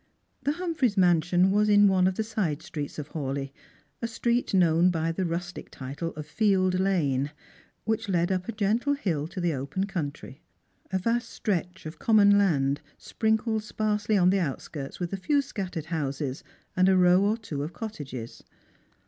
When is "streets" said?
2.63-2.97